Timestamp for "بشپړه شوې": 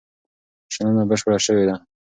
1.09-1.63